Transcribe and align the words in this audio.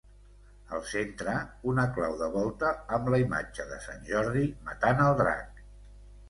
Al 0.75 0.79
centre, 0.91 1.35
una 1.71 1.85
clau 1.97 2.15
de 2.21 2.29
volta 2.37 2.71
amb 2.97 3.11
la 3.15 3.19
imatge 3.25 3.67
de 3.73 3.79
sant 3.85 4.03
Jordi 4.09 4.43
matant 4.71 5.05
el 5.05 5.21
drac. 5.23 5.63